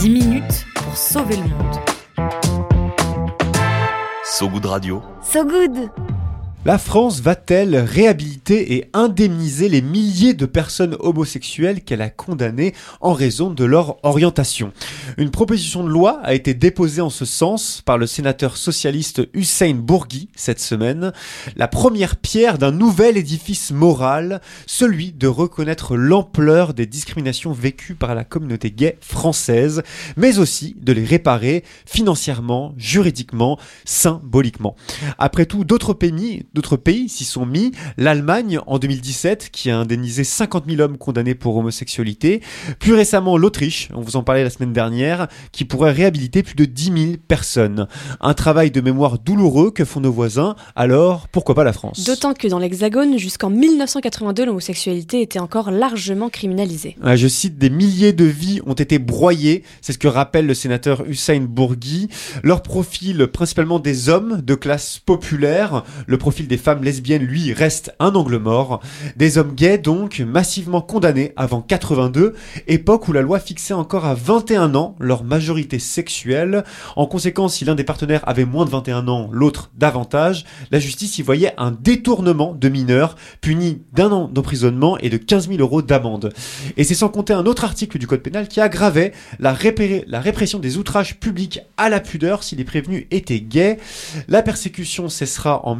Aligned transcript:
10 0.00 0.10
minutes 0.10 0.64
pour 0.76 0.96
sauver 0.96 1.34
le 1.36 1.48
monde. 1.48 1.76
So 4.24 4.48
Good 4.48 4.64
Radio. 4.64 5.02
So 5.22 5.44
good 5.44 5.90
La 6.64 6.76
France 6.76 7.20
va-t-elle 7.20 7.76
réhabiliter 7.76 8.74
et 8.74 8.90
indemniser 8.92 9.68
les 9.68 9.80
milliers 9.80 10.34
de 10.34 10.44
personnes 10.44 10.96
homosexuelles 10.98 11.82
qu'elle 11.82 12.02
a 12.02 12.10
condamnées 12.10 12.74
en 13.00 13.12
raison 13.12 13.50
de 13.50 13.64
leur 13.64 14.04
orientation? 14.04 14.72
Une 15.18 15.30
proposition 15.30 15.84
de 15.84 15.88
loi 15.88 16.18
a 16.24 16.34
été 16.34 16.54
déposée 16.54 17.00
en 17.00 17.10
ce 17.10 17.24
sens 17.24 17.80
par 17.86 17.96
le 17.96 18.08
sénateur 18.08 18.56
socialiste 18.56 19.22
Hussein 19.34 19.74
Bourgui 19.74 20.30
cette 20.34 20.60
semaine. 20.60 21.12
La 21.54 21.68
première 21.68 22.16
pierre 22.16 22.58
d'un 22.58 22.72
nouvel 22.72 23.16
édifice 23.16 23.70
moral, 23.70 24.40
celui 24.66 25.12
de 25.12 25.28
reconnaître 25.28 25.96
l'ampleur 25.96 26.74
des 26.74 26.86
discriminations 26.86 27.52
vécues 27.52 27.94
par 27.94 28.16
la 28.16 28.24
communauté 28.24 28.72
gay 28.72 28.98
française, 29.00 29.84
mais 30.16 30.40
aussi 30.40 30.76
de 30.80 30.92
les 30.92 31.04
réparer 31.04 31.62
financièrement, 31.86 32.74
juridiquement, 32.76 33.58
symboliquement. 33.84 34.74
Après 35.18 35.46
tout, 35.46 35.64
d'autres 35.64 35.94
pays, 35.94 36.42
d'autres 36.54 36.76
pays 36.76 37.08
s'y 37.08 37.24
sont 37.24 37.46
mis. 37.46 37.72
L'Allemagne 37.96 38.58
en 38.66 38.78
2017 38.78 39.50
qui 39.52 39.70
a 39.70 39.78
indemnisé 39.78 40.24
50 40.24 40.64
000 40.68 40.80
hommes 40.80 40.98
condamnés 40.98 41.34
pour 41.34 41.56
homosexualité. 41.56 42.42
Plus 42.78 42.94
récemment 42.94 43.36
l'Autriche, 43.36 43.88
on 43.94 44.00
vous 44.00 44.16
en 44.16 44.22
parlait 44.22 44.44
la 44.44 44.50
semaine 44.50 44.72
dernière, 44.72 45.28
qui 45.52 45.64
pourrait 45.64 45.92
réhabiliter 45.92 46.42
plus 46.42 46.54
de 46.54 46.64
10 46.64 46.84
000 46.84 47.12
personnes. 47.26 47.86
Un 48.20 48.34
travail 48.34 48.70
de 48.70 48.80
mémoire 48.80 49.18
douloureux 49.18 49.70
que 49.70 49.84
font 49.84 50.00
nos 50.00 50.12
voisins. 50.12 50.56
Alors 50.76 51.28
pourquoi 51.28 51.54
pas 51.54 51.64
la 51.64 51.72
France? 51.72 52.04
D'autant 52.04 52.34
que 52.34 52.48
dans 52.48 52.58
l'Hexagone, 52.58 53.18
jusqu'en 53.18 53.50
1982, 53.50 54.46
l'homosexualité 54.46 55.22
était 55.22 55.38
encore 55.38 55.70
largement 55.70 56.28
criminalisée. 56.28 56.96
Ah, 57.02 57.16
Je 57.16 57.28
cite 57.28 57.58
des 57.58 57.70
milliers 57.70 58.12
de 58.12 58.24
vies 58.24 58.60
ont 58.66 58.74
été 58.74 58.98
broyées, 58.98 59.64
c'est 59.80 59.92
ce 59.92 59.98
que 59.98 60.08
rappelle 60.08 60.46
le 60.46 60.54
sénateur 60.54 61.04
Hussein 61.06 61.40
Bourgui. 61.40 62.08
Leur 62.42 62.62
profil, 62.62 63.26
principalement 63.28 63.78
des 63.78 64.08
hommes 64.08 64.40
de 64.42 64.54
classe 64.54 64.98
populaire, 65.04 65.84
le 66.06 66.18
profil 66.18 66.37
des 66.46 66.58
femmes 66.58 66.84
lesbiennes, 66.84 67.24
lui, 67.24 67.52
reste 67.52 67.94
un 67.98 68.14
angle 68.14 68.38
mort. 68.38 68.80
Des 69.16 69.38
hommes 69.38 69.54
gays, 69.54 69.78
donc, 69.78 70.20
massivement 70.20 70.80
condamnés 70.80 71.32
avant 71.36 71.60
82, 71.60 72.34
époque 72.66 73.08
où 73.08 73.12
la 73.12 73.22
loi 73.22 73.40
fixait 73.40 73.74
encore 73.74 74.04
à 74.04 74.14
21 74.14 74.74
ans 74.74 74.94
leur 75.00 75.24
majorité 75.24 75.78
sexuelle. 75.78 76.64
En 76.96 77.06
conséquence, 77.06 77.54
si 77.54 77.64
l'un 77.64 77.74
des 77.74 77.84
partenaires 77.84 78.22
avait 78.28 78.44
moins 78.44 78.64
de 78.64 78.70
21 78.70 79.08
ans, 79.08 79.28
l'autre 79.32 79.70
davantage, 79.76 80.44
la 80.70 80.78
justice 80.78 81.18
y 81.18 81.22
voyait 81.22 81.54
un 81.58 81.70
détournement 81.70 82.54
de 82.54 82.68
mineurs, 82.68 83.16
puni 83.40 83.82
d'un 83.92 84.12
an 84.12 84.28
d'emprisonnement 84.28 84.98
et 84.98 85.08
de 85.08 85.16
15 85.16 85.48
000 85.48 85.60
euros 85.60 85.82
d'amende. 85.82 86.32
Et 86.76 86.84
c'est 86.84 86.94
sans 86.94 87.08
compter 87.08 87.32
un 87.32 87.46
autre 87.46 87.64
article 87.64 87.98
du 87.98 88.06
Code 88.06 88.20
pénal 88.20 88.48
qui 88.48 88.60
aggravait 88.60 89.12
la, 89.38 89.56
la 90.06 90.20
répression 90.20 90.58
des 90.58 90.76
outrages 90.76 91.18
publics 91.18 91.60
à 91.76 91.88
la 91.88 92.00
pudeur 92.00 92.42
si 92.42 92.56
les 92.56 92.64
prévenus 92.64 93.06
étaient 93.10 93.40
gays. 93.40 93.78
La 94.28 94.42
persécution 94.42 95.08
cessera 95.08 95.64
en 95.66 95.74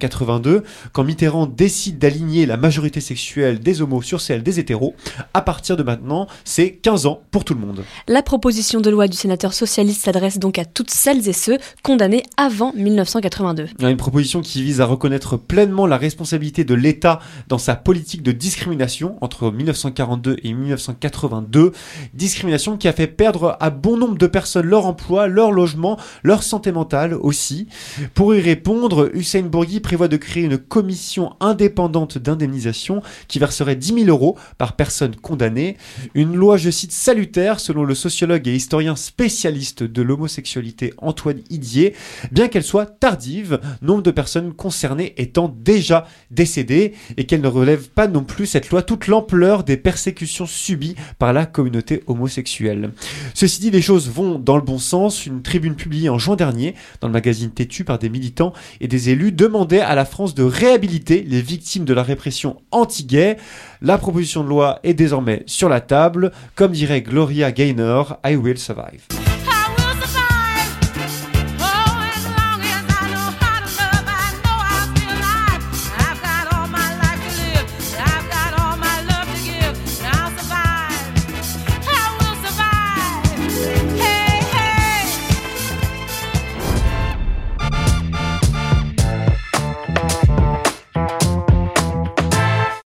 1982 0.00 0.62
quand 0.92 1.04
Mitterrand 1.04 1.46
décide 1.46 1.98
d'aligner 1.98 2.46
la 2.46 2.56
majorité 2.56 3.00
sexuelle 3.00 3.60
des 3.60 3.82
homos 3.82 4.02
sur 4.02 4.20
celle 4.20 4.42
des 4.42 4.58
hétéros. 4.58 4.94
À 5.34 5.42
partir 5.42 5.76
de 5.76 5.82
maintenant, 5.82 6.26
c'est 6.44 6.72
15 6.72 7.06
ans 7.06 7.20
pour 7.30 7.44
tout 7.44 7.54
le 7.54 7.60
monde. 7.60 7.84
La 8.08 8.22
proposition 8.22 8.80
de 8.80 8.90
loi 8.90 9.08
du 9.08 9.16
sénateur 9.16 9.52
socialiste 9.52 10.02
s'adresse 10.04 10.38
donc 10.38 10.58
à 10.58 10.64
toutes 10.64 10.90
celles 10.90 11.28
et 11.28 11.32
ceux 11.32 11.58
condamnés 11.82 12.22
avant 12.36 12.72
1982. 12.74 13.68
Il 13.78 13.82
y 13.82 13.86
a 13.86 13.90
une 13.90 13.96
proposition 13.96 14.40
qui 14.40 14.62
vise 14.62 14.80
à 14.80 14.86
reconnaître 14.86 15.36
pleinement 15.36 15.86
la 15.86 15.96
responsabilité 15.96 16.64
de 16.64 16.74
l'État 16.74 17.20
dans 17.48 17.58
sa 17.58 17.76
politique 17.76 18.22
de 18.22 18.32
discrimination 18.32 19.16
entre 19.20 19.50
1942 19.50 20.36
et 20.42 20.52
1982. 20.52 21.72
Discrimination 22.14 22.76
qui 22.76 22.88
a 22.88 22.92
fait 22.92 23.06
perdre 23.06 23.56
à 23.60 23.70
bon 23.70 23.96
nombre 23.96 24.16
de 24.16 24.26
personnes 24.26 24.66
leur 24.66 24.86
emploi, 24.86 25.26
leur 25.26 25.52
logement, 25.52 25.98
leur 26.22 26.42
santé 26.42 26.72
mentale 26.72 27.14
aussi. 27.14 27.66
Pour 28.14 28.34
y 28.34 28.40
répondre, 28.40 29.10
Hussein 29.14 29.42
Bourgui 29.42 29.80
prévoit 29.90 30.06
de 30.06 30.16
créer 30.16 30.44
une 30.44 30.56
commission 30.56 31.34
indépendante 31.40 32.16
d'indemnisation 32.16 33.02
qui 33.26 33.40
verserait 33.40 33.74
10 33.74 34.04
000 34.04 34.06
euros 34.06 34.38
par 34.56 34.76
personne 34.76 35.16
condamnée. 35.16 35.76
Une 36.14 36.36
loi, 36.36 36.56
je 36.56 36.70
cite, 36.70 36.92
salutaire 36.92 37.58
selon 37.58 37.82
le 37.82 37.96
sociologue 37.96 38.46
et 38.46 38.54
historien 38.54 38.94
spécialiste 38.94 39.82
de 39.82 40.02
l'homosexualité 40.02 40.94
Antoine 40.98 41.40
Idier, 41.50 41.96
bien 42.30 42.46
qu'elle 42.46 42.62
soit 42.62 42.86
tardive, 42.86 43.58
nombre 43.82 44.04
de 44.04 44.12
personnes 44.12 44.52
concernées 44.52 45.12
étant 45.16 45.52
déjà 45.58 46.06
décédées 46.30 46.94
et 47.16 47.26
qu'elle 47.26 47.40
ne 47.40 47.48
relève 47.48 47.88
pas 47.88 48.06
non 48.06 48.22
plus 48.22 48.46
cette 48.46 48.70
loi 48.70 48.82
toute 48.82 49.08
l'ampleur 49.08 49.64
des 49.64 49.76
persécutions 49.76 50.46
subies 50.46 50.94
par 51.18 51.32
la 51.32 51.46
communauté 51.46 52.04
homosexuelle. 52.06 52.92
Ceci 53.34 53.60
dit, 53.60 53.72
les 53.72 53.82
choses 53.82 54.08
vont 54.08 54.38
dans 54.38 54.54
le 54.54 54.62
bon 54.62 54.78
sens. 54.78 55.26
Une 55.26 55.42
tribune 55.42 55.74
publiée 55.74 56.10
en 56.10 56.18
juin 56.20 56.36
dernier 56.36 56.76
dans 57.00 57.08
le 57.08 57.12
magazine 57.12 57.50
Têtu 57.50 57.82
par 57.82 57.98
des 57.98 58.08
militants 58.08 58.52
et 58.80 58.86
des 58.86 59.10
élus 59.10 59.32
à 59.80 59.94
la 59.94 60.04
France 60.04 60.34
de 60.34 60.42
réhabiliter 60.42 61.24
les 61.26 61.40
victimes 61.40 61.84
de 61.84 61.94
la 61.94 62.02
répression 62.02 62.60
anti-gay. 62.70 63.36
La 63.82 63.98
proposition 63.98 64.42
de 64.42 64.48
loi 64.48 64.80
est 64.82 64.94
désormais 64.94 65.42
sur 65.46 65.68
la 65.68 65.80
table. 65.80 66.32
Comme 66.54 66.72
dirait 66.72 67.02
Gloria 67.02 67.52
Gaynor, 67.52 68.18
I 68.24 68.36
will 68.36 68.58
survive. 68.58 69.19